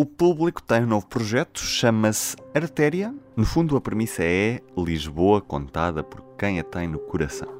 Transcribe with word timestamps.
O 0.00 0.06
público 0.06 0.62
tem 0.62 0.82
um 0.84 0.86
novo 0.86 1.06
projeto, 1.06 1.58
chama-se 1.58 2.34
Artéria. 2.54 3.14
No 3.36 3.44
fundo, 3.44 3.76
a 3.76 3.82
premissa 3.82 4.24
é 4.24 4.62
Lisboa 4.74 5.42
contada 5.42 6.02
por 6.02 6.22
quem 6.38 6.58
a 6.58 6.64
tem 6.64 6.88
no 6.88 6.98
coração. 6.98 7.50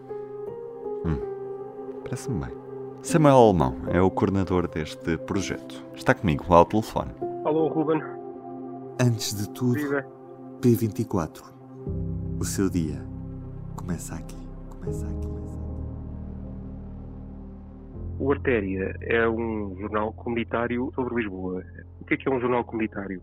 Hum, 1.05 1.21
parece-me 2.03 2.47
bem. 2.47 2.57
Samuel 3.03 3.37
Alemão 3.37 3.77
é 3.89 4.01
o 4.01 4.11
coordenador 4.11 4.67
deste 4.69 5.19
projeto. 5.19 5.85
Está 5.95 6.15
comigo 6.15 6.47
ao 6.49 6.65
telefone. 6.65 7.11
Alô, 7.45 7.69
Ruben. 7.69 8.01
Antes 8.99 9.35
de 9.35 9.47
tudo, 9.51 9.75
Viva. 9.75 10.07
P24. 10.63 11.43
O 12.41 12.45
seu 12.47 12.71
dia 12.71 13.07
começa 13.77 14.15
aqui. 14.15 14.49
Começa 14.71 15.07
aqui. 15.07 15.29
O 18.19 18.33
Artéria 18.33 18.97
é 19.03 19.29
um 19.29 19.77
jornal 19.79 20.15
comunitário 20.15 20.91
sobre 20.95 21.17
Lisboa. 21.17 21.63
Que 22.11 22.15
é 22.15 22.17
que 22.17 22.29
é 22.29 22.33
um 22.33 22.41
jornal 22.41 22.65
comunitário? 22.65 23.23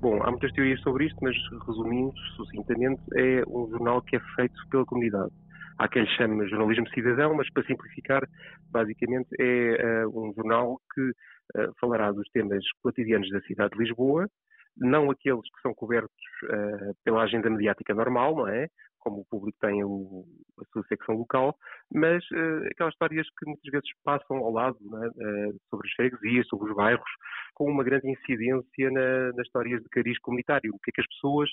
Bom, 0.00 0.22
há 0.22 0.30
muitas 0.30 0.50
teorias 0.52 0.80
sobre 0.80 1.04
isto, 1.04 1.18
mas 1.20 1.36
resumindo 1.66 2.14
sucintamente, 2.34 3.02
é 3.14 3.42
um 3.46 3.68
jornal 3.68 4.00
que 4.00 4.16
é 4.16 4.20
feito 4.34 4.54
pela 4.70 4.86
comunidade. 4.86 5.30
Há 5.78 5.86
quem 5.86 6.04
lhe 6.04 6.08
chame 6.16 6.48
jornalismo 6.48 6.88
cidadão, 6.94 7.34
mas 7.34 7.52
para 7.52 7.62
simplificar, 7.64 8.26
basicamente 8.70 9.28
é 9.38 9.76
eh, 9.78 10.06
um 10.06 10.32
jornal 10.34 10.80
que 10.94 11.12
eh, 11.58 11.68
falará 11.78 12.10
dos 12.10 12.26
temas 12.30 12.64
cotidianos 12.82 13.28
da 13.28 13.42
cidade 13.42 13.74
de 13.74 13.80
Lisboa, 13.80 14.26
não 14.76 15.10
aqueles 15.10 15.42
que 15.42 15.60
são 15.62 15.74
cobertos 15.74 16.14
eh, 16.50 16.92
pela 17.04 17.22
agenda 17.22 17.50
mediática 17.50 17.94
normal, 17.94 18.34
não 18.36 18.48
é? 18.48 18.68
Como 18.98 19.20
o 19.20 19.24
público 19.24 19.58
tem 19.60 19.82
o- 19.84 20.24
a 20.60 20.64
sua 20.72 20.82
secção 20.84 21.16
local, 21.16 21.56
mas 21.92 22.24
eh, 22.32 22.68
aquelas 22.72 22.94
histórias 22.94 23.26
que 23.38 23.46
muitas 23.46 23.70
vezes 23.70 23.88
passam 24.04 24.36
ao 24.38 24.52
lado, 24.52 24.78
é? 25.02 25.06
Eh, 25.08 25.52
sobre 25.68 25.88
as 25.88 25.94
freguesias, 25.94 26.46
sobre 26.48 26.70
os 26.70 26.76
bairros, 26.76 27.10
com 27.54 27.70
uma 27.70 27.84
grande 27.84 28.08
incidência 28.10 28.90
na- 28.90 29.32
nas 29.32 29.46
histórias 29.46 29.82
de 29.82 29.88
cariz 29.88 30.18
comunitário. 30.20 30.70
O 30.74 30.78
que 30.78 30.90
é 30.90 30.92
que 30.94 31.00
as 31.00 31.08
pessoas, 31.08 31.50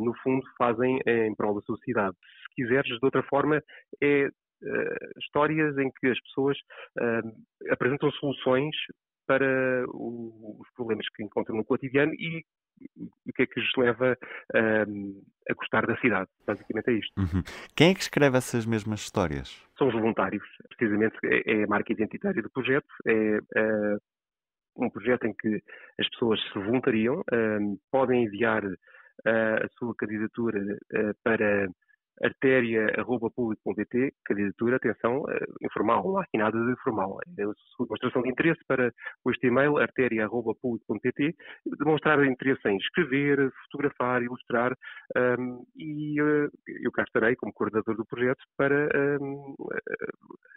no 0.00 0.14
fundo, 0.22 0.46
fazem 0.56 1.00
em 1.06 1.34
prol 1.34 1.56
da 1.56 1.60
sociedade. 1.62 2.16
Se 2.48 2.54
quiseres, 2.54 2.88
de 2.88 3.04
outra 3.04 3.22
forma, 3.24 3.60
é 4.00 4.28
histórias 5.18 5.76
em 5.76 5.90
que 5.90 6.06
as 6.06 6.20
pessoas 6.22 6.56
apresentam 7.70 8.10
soluções 8.12 8.74
para 9.26 9.84
o- 9.88 10.56
os 10.60 10.70
problemas 10.74 11.06
que 11.10 11.22
encontram 11.22 11.56
no 11.56 11.64
cotidiano 11.64 12.12
e 12.14 12.44
o 13.26 13.32
que 13.34 13.42
é 13.42 13.46
que 13.46 13.58
os 13.58 13.72
leva 13.76 14.16
eh, 14.54 14.84
a 15.50 15.54
gostar 15.54 15.86
da 15.86 15.96
cidade. 15.98 16.28
Basicamente 16.46 16.88
é 16.90 16.92
isto. 16.92 17.12
Uhum. 17.18 17.42
Quem 17.74 17.90
é 17.90 17.94
que 17.94 18.00
escreve 18.02 18.36
essas 18.36 18.66
mesmas 18.66 19.00
histórias? 19.00 19.48
São 19.78 19.88
os 19.88 19.94
voluntários, 19.94 20.44
precisamente 20.68 21.16
é 21.24 21.60
é 21.60 21.64
a 21.64 21.66
marca 21.66 21.92
identitária 21.92 22.42
do 22.42 22.50
projeto. 22.50 22.86
É 23.06 23.38
eh, 23.56 23.96
um 24.76 24.90
projeto 24.90 25.24
em 25.26 25.32
que 25.34 25.62
as 25.98 26.08
pessoas 26.10 26.38
se 26.52 26.58
voluntariam, 26.58 27.22
eh, 27.32 27.58
podem 27.90 28.24
enviar 28.24 28.62
eh, 28.64 29.64
a 29.64 29.68
sua 29.78 29.94
candidatura 29.96 30.60
eh, 30.92 31.12
para 31.24 31.68
artéria.público.pt, 32.22 34.12
candidatura, 34.24 34.76
atenção, 34.76 35.24
eh, 35.28 35.46
informal, 35.62 36.04
não 36.04 36.18
há 36.18 36.22
aqui 36.22 36.38
nada 36.38 36.58
de 36.58 36.72
informal. 36.72 37.18
É 37.38 37.42
demonstração 37.78 38.22
de 38.22 38.30
interesse 38.30 38.60
para 38.66 38.92
este 39.28 39.46
e-mail, 39.46 39.76
artéria.público.pt, 39.78 41.34
demonstrar 41.78 42.24
interesse 42.24 42.68
em 42.68 42.76
escrever, 42.76 43.50
fotografar, 43.64 44.22
ilustrar, 44.22 44.72
um, 45.38 45.64
e 45.76 46.20
eh, 46.20 46.48
eu 46.82 46.92
cá 46.92 47.02
estarei 47.02 47.36
como 47.36 47.52
coordenador 47.52 47.96
do 47.96 48.06
projeto 48.06 48.42
para 48.56 48.88
um, 49.20 49.54
eh, 49.72 50.06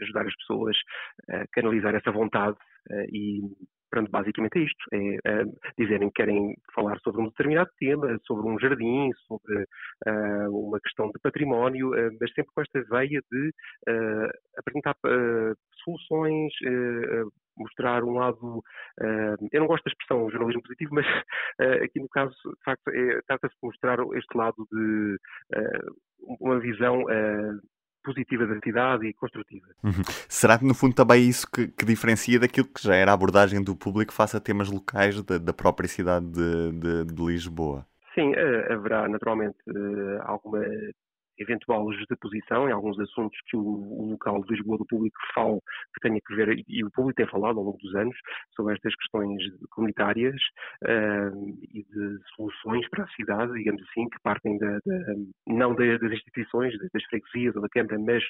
ajudar 0.02 0.26
as 0.26 0.36
pessoas 0.38 0.76
a 1.30 1.46
canalizar 1.52 1.96
essa 1.96 2.12
vontade 2.12 2.58
eh, 2.90 3.06
e 3.12 3.42
pronto, 3.90 4.10
basicamente 4.12 4.58
é 4.60 4.64
isto, 4.64 4.86
é 4.94 5.16
eh, 5.26 5.46
dizerem 5.78 6.10
que 6.10 6.16
querem 6.16 6.56
falar 6.74 7.00
sobre 7.00 7.22
um 7.22 7.26
determinado 7.30 7.70
tema, 7.80 8.18
sobre 8.26 8.48
um 8.48 8.60
jardim, 8.60 9.12
sobre 9.28 9.66
eh, 10.06 10.48
uma 10.50 10.80
questão 10.80 11.08
de 11.08 11.20
património, 11.22 11.94
eh, 11.96 12.10
mas 12.20 12.32
sempre 12.34 12.52
com 12.54 12.62
esta 12.62 12.82
veia 12.90 13.22
de 13.32 13.54
eh, 13.88 14.32
apresentar 14.58 14.96
soluções, 15.84 16.52
mostrar 17.58 18.04
um 18.04 18.14
lado, 18.14 18.62
eu 19.52 19.60
não 19.60 19.68
gosto 19.68 19.84
da 19.86 19.92
expressão 19.92 20.30
jornalismo 20.30 20.62
positivo, 20.62 20.94
mas 20.94 21.06
aqui 21.84 22.00
no 22.00 22.10
caso, 22.10 22.34
de 22.46 22.64
facto, 22.64 22.88
é- 22.90 23.22
trata-se 23.28 23.54
de 23.56 23.60
mostrar 23.64 24.00
este 24.14 24.38
lado 24.38 24.68
de 24.72 25.18
uma 26.40 26.60
visão 26.60 27.04
positiva 28.10 28.46
da 28.48 28.60
cidade 28.60 29.08
e 29.08 29.14
construtiva. 29.14 29.68
Uhum. 29.84 30.04
Será 30.28 30.58
que 30.58 30.66
no 30.66 30.74
fundo 30.74 30.96
também 30.96 31.18
é 31.22 31.26
isso 31.26 31.46
que, 31.50 31.68
que 31.68 31.86
diferencia 31.86 32.40
daquilo 32.40 32.68
que 32.68 32.82
já 32.84 32.96
era 32.96 33.12
a 33.12 33.14
abordagem 33.14 33.64
do 33.64 33.76
público 33.76 34.12
face 34.14 34.36
a 34.36 34.40
temas 34.40 34.70
locais 34.70 35.22
da, 35.24 35.38
da 35.38 35.54
própria 35.54 35.88
cidade 35.88 36.26
de, 36.28 36.72
de- 36.74 37.06
de 37.14 37.24
Lisboa? 37.26 37.86
Sim, 38.16 38.34
eh, 38.36 38.74
haverá 38.74 39.08
naturalmente 39.08 39.58
eh, 39.68 40.22
alguma 40.24 40.60
eventual 41.40 41.92
justaposição 41.94 42.70
em 42.70 42.72
alguns 42.72 43.00
assuntos 43.00 43.38
que 43.48 43.58
o, 43.58 43.62
o 43.62 44.12
local 44.12 44.44
de 44.44 44.54
Lisboa 44.56 44.78
do 44.78 44.86
público 44.86 45.18
fala 45.34 45.60
que 45.94 46.02
tenha 46.02 46.20
que 46.26 46.36
ver, 46.36 46.64
e, 46.68 46.84
o 46.84 46.92
público 46.92 47.18
tem 47.18 47.28
falado 47.28 47.58
ao 47.60 47.66
longo 47.66 47.78
dos 47.80 47.96
anos 47.96 48.16
sobre 48.56 48.74
estas 48.76 48.96
questões 48.96 49.42
comunitárias 49.72 50.36
eh, 50.86 51.32
e 51.74 51.84
de 51.84 52.20
soluções 52.36 52.88
para 52.90 53.04
a 53.06 53.10
cidade, 53.10 53.54
digamos 53.54 53.82
assim, 53.90 54.10
que 54.10 54.20
partem 54.24 54.58
da, 54.58 54.80
da- 54.86 55.16
não 55.48 55.76
da- 55.76 55.98
das 55.98 56.12
instituições, 56.12 56.74
das, 56.94 57.04
freguesias 57.06 57.56
ou 57.56 57.62
da 57.62 57.70
Câmara, 57.70 57.98
mas 58.00 58.24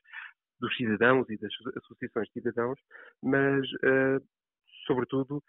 dos 0.59 0.75
cidadãos 0.75 1.30
e 1.30 1.38
das 1.38 1.52
associações 1.84 2.28
de 2.28 2.34
cidadãos, 2.34 2.80
mas, 3.24 3.66
eh, 3.84 4.19
sobretudo, 4.86 5.42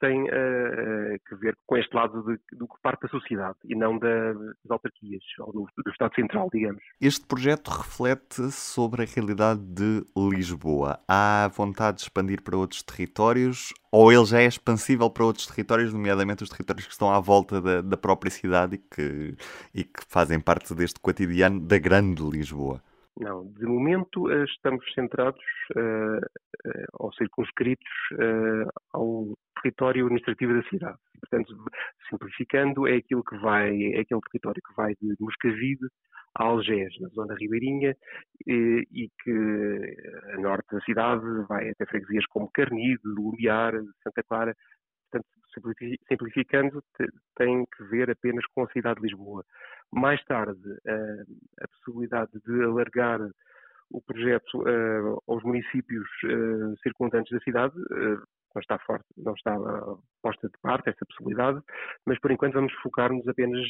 tem 0.00 0.26
eh, 0.28 1.18
que 1.28 1.34
ver 1.36 1.56
com 1.66 1.76
este 1.76 1.94
lado 1.94 2.22
de- 2.24 2.56
do 2.56 2.66
que 2.66 2.74
parte 2.82 3.02
da 3.02 3.08
sociedade 3.08 3.56
e 3.64 3.74
não 3.74 3.98
da- 3.98 4.32
das 4.32 4.70
autarquias 4.70 5.22
ou 5.40 5.52
do, 5.52 5.68
do 5.84 5.90
Estado 5.90 6.14
Central, 6.14 6.48
digamos. 6.52 6.82
Este 7.00 7.24
projeto 7.26 7.68
reflete 7.68 8.50
sobre 8.50 9.02
a 9.02 9.06
realidade 9.06 9.60
de 9.60 10.04
Lisboa. 10.16 10.98
Há 11.08 11.50
vontade 11.54 11.98
de 11.98 12.02
expandir 12.04 12.42
para 12.42 12.56
outros 12.56 12.82
territórios 12.82 13.72
ou 13.92 14.12
ele 14.12 14.24
já 14.24 14.40
é 14.40 14.46
expansível 14.46 15.08
para 15.08 15.24
outros 15.24 15.46
territórios, 15.46 15.92
nomeadamente 15.92 16.42
os 16.42 16.48
territórios 16.50 16.86
que 16.86 16.92
estão 16.92 17.12
à 17.12 17.20
volta 17.20 17.60
da, 17.60 17.80
da 17.80 17.96
própria 17.96 18.30
cidade 18.30 18.74
e 18.74 18.78
que, 18.78 19.36
e 19.74 19.84
que 19.84 20.00
fazem 20.08 20.40
parte 20.40 20.74
deste 20.74 20.98
cotidiano 21.00 21.60
da 21.60 21.78
grande 21.78 22.22
Lisboa? 22.22 22.82
Não, 23.16 23.46
de 23.52 23.64
momento 23.64 24.28
eh, 24.30 24.44
estamos 24.44 24.84
centrados 24.92 25.40
eh, 25.76 26.20
ou 26.94 27.12
circunscritos 27.12 27.88
eh, 28.18 28.68
ao 28.92 29.38
território 29.62 30.06
administrativo 30.06 30.52
da 30.54 30.68
cidade. 30.68 30.98
Portanto, 31.20 31.56
simplificando, 32.10 32.88
é 32.88 32.96
aquilo 32.96 33.22
que 33.22 33.36
vai, 33.38 33.70
é 33.94 34.00
aquele 34.00 34.20
território 34.20 34.60
que 34.60 34.74
vai 34.76 34.94
de 35.00 35.14
Moscavide 35.20 35.86
a 36.34 36.44
Algés, 36.44 36.92
na 37.00 37.08
zona 37.10 37.36
ribeirinha, 37.36 37.94
e, 38.46 38.84
e 38.90 39.08
que 39.22 40.34
a 40.34 40.40
norte 40.40 40.66
da 40.72 40.80
cidade 40.80 41.24
vai 41.48 41.70
até 41.70 41.86
freguesias 41.86 42.26
como 42.26 42.50
Carnide, 42.52 43.00
Lumiar, 43.04 43.74
Santa 44.02 44.24
Clara. 44.24 44.54
Portanto, 45.10 45.28
simplificando, 46.08 46.82
te- 46.96 47.08
tem 47.36 47.64
que 47.76 47.84
ver 47.84 48.10
apenas 48.10 48.44
com 48.54 48.64
a 48.64 48.68
cidade 48.70 49.00
de 49.00 49.06
Lisboa. 49.08 49.44
Mais 49.92 50.22
tarde, 50.24 50.60
a 51.60 51.68
possibilidade 51.68 52.32
de 52.46 52.64
alargar 52.64 53.20
o 53.90 54.00
projeto 54.02 54.64
aos 55.28 55.42
municípios 55.44 56.08
circundantes 56.82 57.30
da 57.32 57.40
cidade 57.44 57.74
não 58.54 58.60
está 58.60 58.78
forte, 58.80 59.06
não 59.16 59.34
está 59.34 59.56
posta 60.22 60.48
de 60.48 60.58
parte 60.62 60.88
essa 60.88 61.04
possibilidade, 61.06 61.60
mas 62.06 62.18
por 62.20 62.30
enquanto 62.30 62.54
vamos 62.54 62.72
focar-nos 62.82 63.26
apenas 63.28 63.60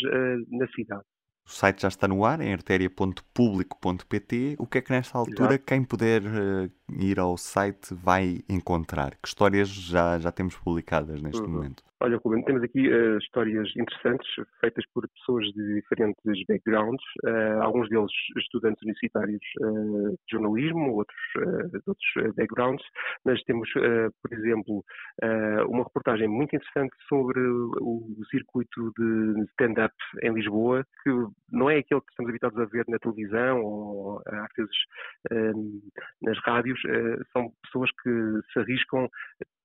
na 0.51 0.67
cidade. 0.69 1.05
O 1.47 1.51
site 1.51 1.83
já 1.83 1.89
está 1.89 2.09
no 2.09 2.25
ar, 2.25 2.41
em 2.41 2.53
artéria.público.pt. 2.53 4.57
O 4.59 4.67
que 4.67 4.79
é 4.79 4.83
que 4.83 4.91
nesta 4.93 5.19
altura 5.19 5.55
Exato. 5.55 5.59
quem 5.59 5.85
puder 5.85 6.23
eh, 6.25 6.71
ir 6.99 7.21
ao 7.21 7.37
site 7.37 7.95
vai 7.95 8.43
encontrar? 8.49 9.13
Que 9.17 9.29
histórias 9.29 9.69
já, 9.69 10.19
já 10.19 10.33
temos 10.33 10.57
publicadas 10.57 11.21
neste 11.23 11.47
Uhum. 11.47 11.49
momento? 11.49 11.85
Olha, 12.05 12.21
Ruben, 12.23 12.45
temos 12.45 12.63
aqui 12.63 12.87
eh, 12.87 13.17
histórias 13.17 13.67
interessantes 13.75 14.29
feitas 14.61 14.85
por 14.93 15.09
pessoas 15.09 15.47
de 15.55 15.77
diferentes 15.77 16.45
backgrounds, 16.47 17.03
eh, 17.25 17.59
alguns 17.63 17.89
deles 17.89 18.13
estudantes 18.37 18.83
universitários 18.83 19.41
eh, 19.41 20.11
de 20.11 20.31
jornalismo, 20.31 20.97
outros 20.97 21.19
de 21.73 21.81
outros 21.87 22.35
backgrounds, 22.37 22.85
mas 23.25 23.43
temos, 23.45 23.71
por 23.73 24.33
exemplo, 24.33 24.85
uma 25.69 25.85
reportagem 25.85 26.29
muito 26.29 26.55
interessante 26.55 26.95
sobre 27.09 27.41
o 27.41 28.05
circuito 28.31 28.93
de 28.99 29.45
stand-up 29.53 29.95
em 30.23 30.35
Lisboa, 30.35 30.85
que 31.03 31.11
não 31.55 31.71
é 31.71 31.79
aquele 31.79 32.01
que 32.01 32.11
estamos 32.11 32.29
habituados 32.31 32.59
a 32.59 32.65
ver 32.65 32.85
na 32.89 32.99
televisão 32.99 33.63
ou 33.63 34.23
eh, 34.27 34.37
às 34.37 34.53
vezes 34.57 34.77
eh, 35.31 35.53
nas 36.23 36.39
rádios, 36.41 36.81
eh, 36.87 37.19
são 37.33 37.53
pessoas 37.63 37.91
que 38.03 38.11
se 38.53 38.59
arriscam 38.59 39.09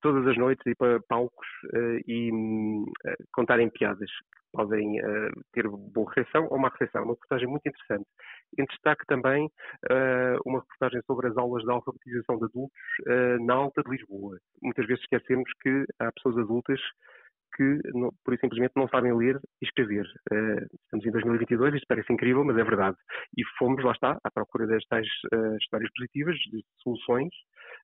todas 0.02 0.26
as 0.28 0.38
noites 0.38 0.66
ir 0.66 0.76
para 0.76 1.02
palcos 1.10 1.48
e 2.08 2.32
contarem 3.34 3.70
piadas 3.70 4.10
que 4.10 4.40
podem 4.54 4.96
ter 5.52 5.68
boa 5.68 6.10
recepção 6.10 6.48
ou 6.50 6.58
má 6.58 6.70
recepção. 6.70 7.04
Uma 7.04 7.14
reportagem 7.16 7.50
muito 7.50 7.68
interessante. 7.68 8.08
Em 8.58 8.64
destaque 8.64 9.06
também 9.08 9.52
uma 10.46 10.60
reportagem 10.60 11.02
sobre 11.06 11.28
as 11.28 11.38
aulas 11.38 11.64
de 11.64 11.72
alfabetização 11.72 12.38
de 12.38 12.46
adultos 12.46 12.80
na 13.42 13.56
Alta 13.56 13.84
de 13.84 13.92
Lisboa. 13.92 14.40
Muitas 14.64 14.88
vezes 14.88 15.04
esquecemos 15.04 15.52
que 15.62 15.86
há 16.00 16.10
pessoas 16.14 16.38
adultas 16.38 16.80
que, 17.60 17.80
não, 17.94 18.10
por 18.24 18.34
isso 18.34 18.40
simplesmente, 18.40 18.72
não 18.78 18.88
sabem 18.88 19.14
ler 19.14 19.38
e 19.62 19.66
escrever. 19.66 20.06
Eh, 20.32 20.66
estamos 20.86 21.06
em 21.06 21.12
2022, 21.12 21.76
isto 21.76 21.86
parece 21.90 22.14
incrível, 22.14 22.46
mas 22.46 22.58
é 22.58 22.64
verdade. 22.64 22.96
E 23.38 23.44
fomos, 23.58 23.84
lá 23.84 23.92
está, 23.92 24.18
à 24.24 24.32
procura 24.32 24.66
das 24.66 24.82
tais 24.86 25.06
eh, 25.34 25.58
histórias 25.60 25.92
positivas, 25.92 26.38
de 26.38 26.64
soluções, 26.82 27.34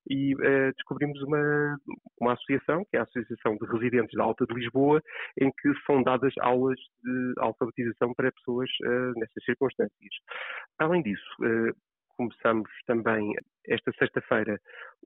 e 0.10 0.34
eh, 0.42 0.72
descobrimos 0.72 1.22
uma, 1.24 1.78
uma 2.22 2.34
associação, 2.34 2.86
que 2.90 2.96
é 2.96 3.02
a 3.02 3.04
Associação 3.04 3.58
de 3.58 3.66
Residentes 3.66 4.16
da 4.16 4.24
Alta 4.24 4.46
de 4.46 4.54
Lisboa, 4.54 5.02
em 5.42 5.52
que 5.52 5.74
são 5.86 6.02
dadas 6.02 6.34
aulas 6.40 6.80
de 7.04 7.34
alfabetização 7.40 8.14
para 8.14 8.32
pessoas 8.32 8.70
nestas 9.18 9.44
circunstâncias. 9.44 10.16
Além 10.80 11.02
disso, 11.02 11.26
começamos 12.16 12.70
também 12.86 13.34
esta 13.68 13.92
sexta-feira 14.00 14.58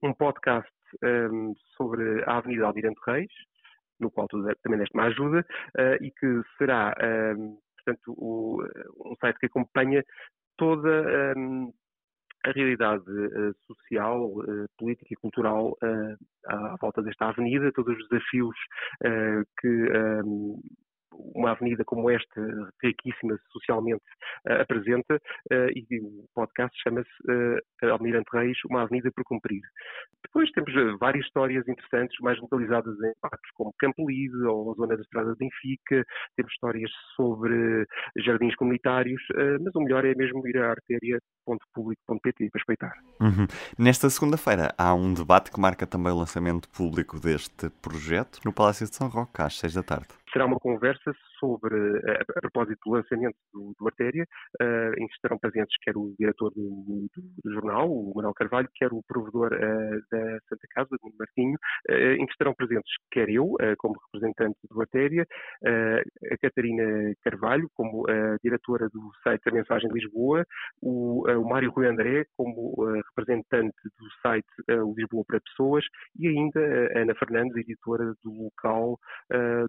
um 0.04 0.14
podcast 0.14 0.70
eh, 1.04 1.28
sobre 1.78 2.24
a 2.26 2.38
Avenida 2.38 2.66
Almirante 2.66 3.00
Reis, 3.06 3.32
no 4.00 4.12
qual 4.12 4.28
tu 4.28 4.42
também 4.64 4.80
deste 4.80 4.94
uma 4.96 5.06
ajuda, 5.06 5.46
eh, 5.78 5.98
e 6.02 6.12
que 6.12 6.42
será, 6.58 6.94
eh, 7.00 7.34
portanto, 7.78 8.14
o- 8.18 8.64
um 9.06 9.16
site 9.20 9.40
que 9.40 9.46
acompanha 9.48 10.04
toda 10.58 10.90
eh, 10.90 11.34
a 12.46 12.52
realidade 12.52 13.04
eh, 13.10 13.52
social, 13.68 14.32
eh, 14.48 14.66
política 14.78 15.14
e 15.14 15.18
cultural 15.18 15.76
eh, 15.84 16.16
à 16.48 16.76
volta 16.80 17.02
desta 17.02 17.26
avenida, 17.30 17.72
todos 17.74 17.98
os 17.98 18.08
desafios 18.10 18.56
que 19.60 19.68
eh, 19.68 20.22
uma 21.36 21.52
avenida 21.52 21.84
como 21.86 22.10
esta, 22.10 22.42
riquíssima 22.82 23.38
socialmente, 23.52 24.04
eh, 24.48 24.62
apresenta, 24.62 25.20
eh, 25.52 25.70
e 25.76 26.00
o 26.02 26.26
podcast 26.34 26.76
chama-se 26.82 27.10
eh, 27.30 27.90
Almirante 27.90 28.30
Reis, 28.34 28.58
uma 28.70 28.84
avenida 28.84 29.12
por 29.16 29.24
cumprir. 29.26 29.62
Depois 30.24 30.50
temos 30.52 30.74
várias 31.00 31.26
histórias 31.26 31.68
interessantes, 31.68 32.18
mais 32.22 32.40
localizadas 32.40 32.96
em 33.02 33.14
parques 33.22 33.52
como 33.54 33.74
Campo 33.80 34.10
Lide 34.10 34.44
ou 34.46 34.72
a 34.72 34.76
zona 34.76 34.96
da 34.96 35.02
Estrada 35.02 35.32
de 35.34 35.38
Benfica, 35.38 36.04
temos 36.36 36.52
histórias 36.54 36.92
sobre 37.16 37.86
jardins 38.18 38.56
comunitários, 38.56 39.22
mas 39.62 39.76
o 39.76 39.82
melhor 39.82 40.06
é 40.06 40.14
mesmo 40.16 40.46
ir 40.48 40.58
a 40.58 40.72
artéria.público.pt 40.72 42.50
para 42.50 42.60
espreitar. 42.60 42.94
Uhum. 43.20 43.48
Nesta 43.78 44.10
segunda-feira 44.10 44.74
há 44.78 44.94
um 44.94 45.14
debate 45.14 45.52
que 45.52 45.60
marca 45.60 45.86
também 45.86 46.12
o 46.12 46.18
lançamento 46.18 46.70
público 46.70 47.20
deste 47.20 47.70
projeto 47.82 48.40
no 48.46 48.54
Palácio 48.54 48.88
de 48.88 48.96
São 48.96 49.08
Roque, 49.10 49.42
às 49.42 49.58
seis 49.58 49.74
da 49.74 49.84
tarde. 49.84 50.08
será 50.32 50.46
uma 50.46 50.60
conversa 50.60 51.12
sobre, 51.40 51.76
eh, 52.06 52.22
a, 52.36 52.42
propósito 52.42 52.80
do 52.86 52.92
lançamento 52.94 53.36
do, 53.54 53.74
do 53.80 53.88
Artéria, 53.88 54.26
eh, 54.62 54.92
em 54.98 55.08
que 55.08 55.14
estarão 55.14 55.38
presentes 55.40 55.76
quer 55.84 55.96
o 55.98 56.14
diretor 56.20 56.52
do, 56.52 57.08
do- 57.16 57.30
do 57.44 57.54
jornal, 57.54 57.90
o 57.92 58.14
Manuel 58.16 58.34
Carvalho, 58.34 58.68
quer 58.76 58.92
o 58.92 59.02
provedor 59.08 59.54
eh, 59.54 60.00
da 60.12 60.40
Santa 60.50 60.68
Casa, 60.72 60.90
o 61.02 61.12
Martinho, 61.18 61.58
em 61.90 62.26
que 62.26 62.32
estarão 62.32 62.54
presentes 62.54 62.92
quer 63.12 63.30
eu, 63.30 63.56
como 63.78 63.96
representante 64.12 64.58
do 64.70 64.82
Artéria, 64.82 65.26
a 65.66 66.38
Catarina 66.42 67.14
Carvalho, 67.24 67.70
como 67.74 68.06
diretora 68.44 68.90
do 68.90 69.12
site 69.24 69.48
A 69.48 69.52
Mensagem 69.52 69.90
Lisboa, 69.92 70.46
o, 70.82 71.28
o 71.30 71.50
Mário 71.50 71.72
Rui 71.72 71.88
André, 71.88 72.26
como 72.38 72.76
representante 73.10 73.76
do 73.98 74.06
site 74.22 74.48
Lisboa 74.96 75.24
para 75.28 75.40
Pessoas, 75.42 75.86
e 76.18 76.28
ainda 76.28 76.60
a 76.96 77.00
Ana 77.00 77.16
Fernandes, 77.16 77.56
editora 77.58 78.14
do 78.24 78.32
local 78.44 78.98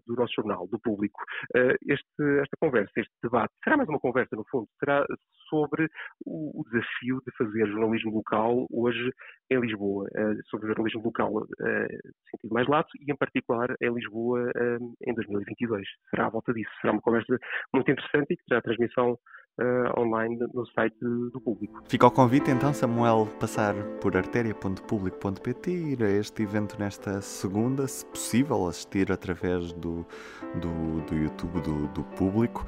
do 0.06 0.14
nosso 0.14 0.34
jornal, 0.34 0.66
do 0.68 0.78
público. 0.80 1.20
Eh, 1.60 1.76
este- 1.88 2.40
esta 2.42 2.56
conversa, 2.58 2.90
este 2.96 3.12
debate, 3.22 3.52
será 3.62 3.76
mais 3.76 3.88
uma 3.88 4.00
conversa, 4.00 4.34
no 4.36 4.44
fundo, 4.50 4.66
será 4.78 5.04
sobre 5.48 5.88
o, 6.24 6.60
o 6.60 6.64
desafio 6.70 7.20
de 7.26 7.32
fazer 7.36 7.66
jornalismo 7.66 8.12
local 8.14 8.66
hoje 8.70 9.12
em 9.50 9.60
Lisboa, 9.60 10.08
eh, 10.14 10.34
sobre 10.48 10.68
jornalismo 10.68 11.02
local 11.02 11.44
eh, 11.60 11.98
no 12.04 12.30
sentido 12.30 12.54
mais 12.54 12.68
lato 12.68 12.90
e, 13.00 13.12
em 13.12 13.16
particular, 13.16 13.74
em 13.80 13.92
Lisboa 13.92 14.50
eh, 14.56 14.78
em 15.06 15.14
2022. 15.14 15.86
Será 16.10 16.26
à 16.26 16.30
volta 16.30 16.52
disso. 16.54 16.70
Será 16.80 16.92
uma 16.92 17.02
conversa 17.02 17.36
muito 17.74 17.90
interessante 17.90 18.32
e 18.32 18.36
que 18.36 18.44
terá 18.48 18.62
transmissão 18.62 19.18
eh, 19.60 20.00
online 20.00 20.38
no 20.54 20.66
site 20.66 20.96
do 21.00 21.40
público. 21.40 21.82
Fica 21.86 22.06
o 22.06 22.10
convite 22.10 22.50
então, 22.50 22.72
Samuel, 22.72 23.28
passar 23.38 23.74
por 24.00 24.16
artéria.público.pt 24.16 25.70
e 25.70 25.92
ir 25.92 26.02
a 26.02 26.10
este 26.10 26.42
evento 26.42 26.76
nesta 26.78 27.20
segunda, 27.20 27.86
se 27.86 28.04
possível, 28.06 28.66
assistir 28.66 29.12
através 29.12 29.72
do, 29.74 30.06
do, 30.54 31.02
do 31.02 31.14
YouTube 31.14 31.60
do, 31.60 31.86
do 31.88 32.02
público. 32.02 32.64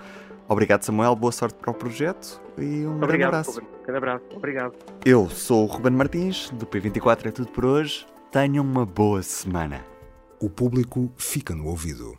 Obrigado, 0.49 0.83
Samuel, 0.83 1.17
boa 1.17 1.33
sorte 1.33 1.57
para 1.57 1.71
o 1.71 1.75
projeto 1.75 2.41
e 2.59 2.85
um 2.85 2.99
grande 2.99 3.05
Obrigado, 3.05 3.29
abraço. 3.29 3.51
Ruben. 3.53 3.69
Um 3.69 3.83
grande 3.85 3.99
abraço. 3.99 4.25
Obrigado. 4.35 4.75
Eu 5.05 5.29
sou 5.31 5.65
o 5.65 5.67
Ruben 5.67 5.93
Martins, 5.93 6.51
do 6.51 6.67
P24 6.67 7.27
é 7.27 7.31
tudo 7.31 7.51
por 7.51 7.65
hoje. 7.65 8.07
Tenham 8.31 8.65
uma 8.65 8.85
boa 8.85 9.23
semana. 9.23 9.81
O 10.41 10.51
público 10.51 11.11
fica 11.17 11.55
no 11.55 11.69
ouvido. 11.69 12.19